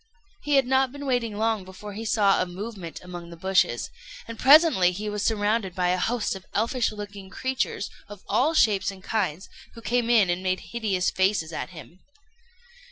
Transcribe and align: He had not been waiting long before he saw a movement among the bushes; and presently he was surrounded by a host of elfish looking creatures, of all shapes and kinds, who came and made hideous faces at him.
He 0.41 0.55
had 0.55 0.65
not 0.65 0.91
been 0.91 1.05
waiting 1.05 1.37
long 1.37 1.63
before 1.63 1.93
he 1.93 2.05
saw 2.05 2.41
a 2.41 2.47
movement 2.47 2.99
among 3.03 3.29
the 3.29 3.37
bushes; 3.37 3.91
and 4.27 4.39
presently 4.39 4.91
he 4.91 5.11
was 5.11 5.21
surrounded 5.23 5.75
by 5.75 5.89
a 5.89 5.99
host 5.99 6.35
of 6.35 6.47
elfish 6.55 6.91
looking 6.91 7.29
creatures, 7.29 7.87
of 8.09 8.23
all 8.27 8.55
shapes 8.55 8.89
and 8.89 9.03
kinds, 9.03 9.47
who 9.75 9.81
came 9.83 10.09
and 10.09 10.41
made 10.41 10.71
hideous 10.71 11.11
faces 11.11 11.53
at 11.53 11.69
him. 11.69 11.99